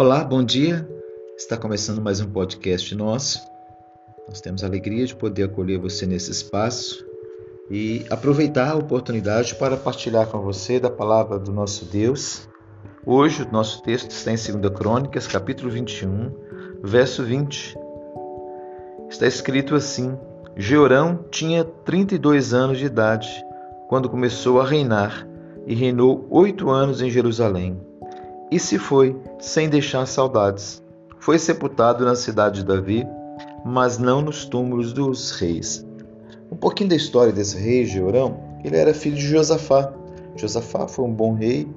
[0.00, 0.88] Olá, bom dia.
[1.36, 3.42] Está começando mais um podcast nosso.
[4.28, 7.04] Nós temos a alegria de poder acolher você nesse espaço
[7.68, 12.48] e aproveitar a oportunidade para partilhar com você da palavra do nosso Deus.
[13.04, 16.32] Hoje o nosso texto está em 2 Crônicas, capítulo 21,
[16.80, 17.76] verso 20.
[19.10, 20.16] Está escrito assim:
[20.56, 23.28] Jeorão tinha 32 anos de idade
[23.88, 25.26] quando começou a reinar
[25.66, 27.87] e reinou oito anos em Jerusalém.
[28.50, 30.82] E se foi, sem deixar saudades.
[31.18, 33.06] Foi sepultado na cidade de Davi,
[33.64, 35.86] mas não nos túmulos dos reis.
[36.50, 39.92] Um pouquinho da história desse rei Jeorão, ele era filho de Josafá.
[40.34, 41.68] Josafá foi um bom rei,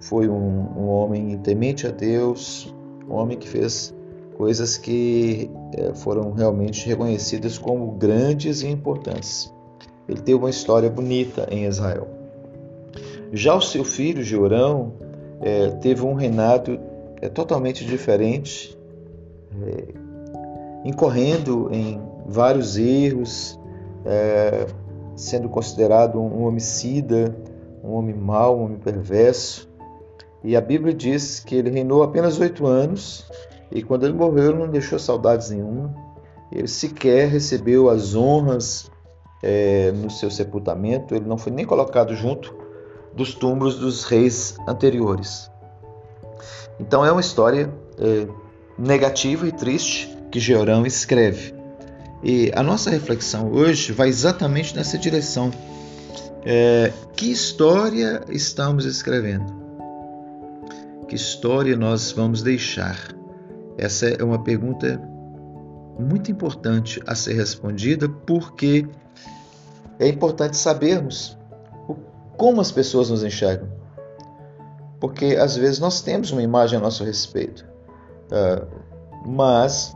[0.00, 2.74] foi um, um homem temente a Deus,
[3.08, 3.94] um homem que fez
[4.36, 9.52] coisas que é, foram realmente reconhecidas como grandes e importantes.
[10.06, 12.06] Ele teve uma história bonita em Israel.
[13.32, 14.92] Já o seu filho Jeorão
[15.40, 16.78] é, teve um reinado
[17.20, 18.76] é, totalmente diferente,
[19.62, 19.94] é,
[20.84, 23.58] incorrendo em vários erros,
[24.04, 24.66] é,
[25.16, 27.36] sendo considerado um homicida,
[27.82, 29.68] um homem mau, um homem perverso.
[30.42, 33.28] E a Bíblia diz que ele reinou apenas oito anos
[33.70, 35.94] e quando ele morreu não deixou saudades nenhuma.
[36.50, 38.90] Ele sequer recebeu as honras
[39.42, 42.67] é, no seu sepultamento, ele não foi nem colocado junto
[43.18, 45.50] dos túmulos dos reis anteriores.
[46.78, 48.28] Então é uma história é,
[48.78, 51.52] negativa e triste que Georão escreve.
[52.22, 55.50] E a nossa reflexão hoje vai exatamente nessa direção.
[56.44, 59.52] É, que história estamos escrevendo?
[61.08, 62.96] Que história nós vamos deixar?
[63.76, 65.00] Essa é uma pergunta
[65.98, 68.86] muito importante a ser respondida porque
[69.98, 71.37] é importante sabermos
[72.38, 73.68] como as pessoas nos enxergam.
[75.00, 77.66] Porque às vezes nós temos uma imagem a nosso respeito,
[78.32, 78.66] uh,
[79.26, 79.94] mas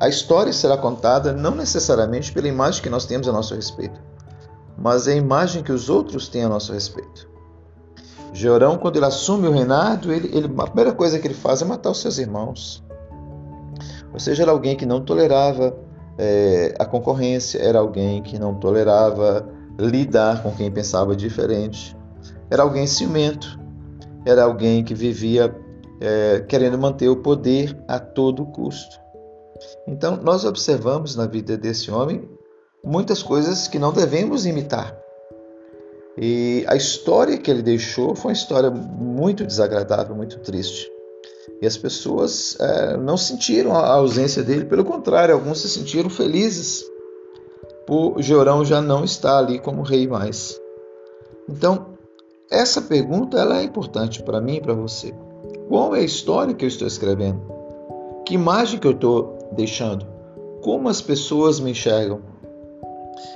[0.00, 4.00] a história será contada não necessariamente pela imagem que nós temos a nosso respeito,
[4.76, 7.28] mas a imagem que os outros têm a nosso respeito.
[8.32, 11.64] Jeorão, quando ele assume o reinado, ele, ele, a primeira coisa que ele faz é
[11.64, 12.84] matar os seus irmãos.
[14.12, 15.76] Ou seja, era alguém que não tolerava
[16.16, 21.96] é, a concorrência, era alguém que não tolerava lidar com quem pensava diferente.
[22.50, 23.58] Era alguém ciumento,
[24.24, 25.54] era alguém que vivia
[26.00, 28.98] é, querendo manter o poder a todo custo.
[29.86, 32.28] Então, nós observamos na vida desse homem
[32.84, 34.96] muitas coisas que não devemos imitar.
[36.16, 40.90] E a história que ele deixou foi uma história muito desagradável, muito triste.
[41.60, 46.84] E as pessoas é, não sentiram a ausência dele, pelo contrário, alguns se sentiram felizes
[47.88, 50.60] por Jorão já não estar ali como rei mais.
[51.48, 51.86] Então,
[52.50, 55.14] essa pergunta ela é importante para mim e para você.
[55.70, 57.40] Qual é a história que eu estou escrevendo?
[58.26, 60.06] Que imagem que eu estou deixando?
[60.60, 62.20] Como as pessoas me enxergam?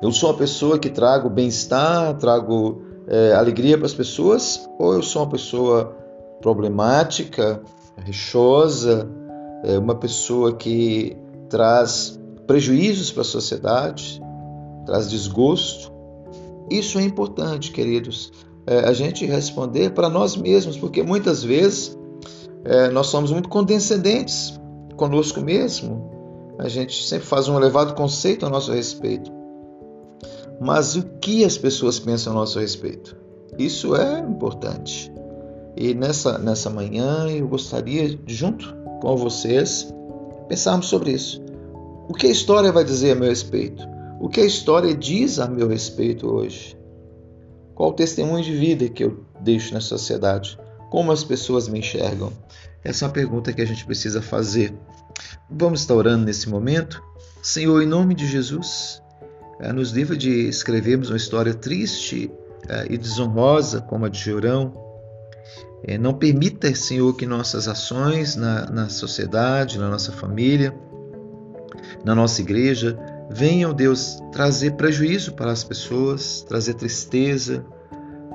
[0.00, 4.64] Eu sou uma pessoa que trago bem-estar, trago é, alegria para as pessoas?
[4.78, 5.92] Ou eu sou uma pessoa
[6.40, 7.60] problemática,
[7.98, 9.08] rixosa,
[9.64, 11.16] é, uma pessoa que
[11.48, 14.24] traz prejuízos para a sociedade?
[14.86, 15.92] Traz desgosto.
[16.70, 18.32] Isso é importante, queridos,
[18.66, 21.96] é, a gente responder para nós mesmos, porque muitas vezes
[22.64, 24.58] é, nós somos muito condescendentes
[24.96, 26.10] conosco mesmo.
[26.58, 29.30] A gente sempre faz um elevado conceito a nosso respeito.
[30.58, 33.14] Mas o que as pessoas pensam a nosso respeito?
[33.58, 35.12] Isso é importante.
[35.76, 39.92] E nessa, nessa manhã eu gostaria, junto com vocês,
[40.48, 41.42] pensarmos sobre isso.
[42.08, 43.95] O que a história vai dizer a meu respeito?
[44.18, 46.76] O que a história diz a meu respeito hoje?
[47.74, 50.58] Qual o testemunho de vida que eu deixo na sociedade?
[50.90, 52.32] Como as pessoas me enxergam?
[52.82, 54.72] Essa é uma pergunta que a gente precisa fazer.
[55.50, 57.02] Vamos estar orando nesse momento?
[57.42, 59.02] Senhor, em nome de Jesus,
[59.60, 62.30] eh, nos livra de escrevermos uma história triste
[62.68, 64.72] eh, e desonrosa como a de Jorão.
[65.84, 70.74] Eh, não permita, Senhor, que nossas ações na, na sociedade, na nossa família,
[72.02, 72.96] na nossa igreja,
[73.30, 77.64] Venha, ó Deus, trazer prejuízo para as pessoas, trazer tristeza.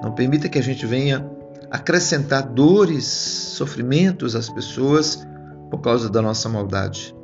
[0.04, 1.30] Não permita que a gente venha
[1.70, 5.26] acrescentar dores, sofrimentos às pessoas
[5.70, 7.16] por causa da nossa maldade.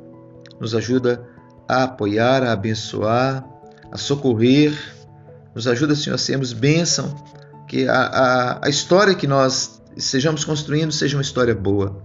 [0.58, 1.22] Nos ajuda
[1.68, 3.46] a apoiar, a abençoar,
[3.92, 4.72] a socorrer.
[5.54, 7.14] Nos ajuda, Senhor, a sermos bênção,
[7.66, 12.02] que a, a, a história que nós estejamos construindo seja uma história boa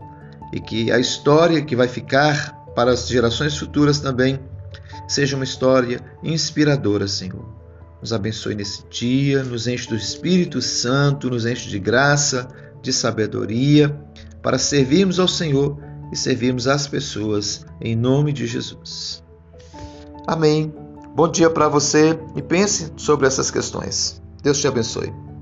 [0.52, 4.40] e que a história que vai ficar para as gerações futuras também
[5.08, 7.46] seja uma história inspiradora, Senhor.
[8.02, 12.48] Nos abençoe nesse dia, nos enche do Espírito Santo, nos enche de graça,
[12.82, 13.98] de sabedoria,
[14.42, 15.78] para servirmos ao Senhor
[16.12, 19.24] e servirmos as pessoas em nome de Jesus.
[20.28, 20.74] Amém.
[21.16, 24.22] Bom dia para você e pense sobre essas questões.
[24.42, 25.33] Deus te abençoe.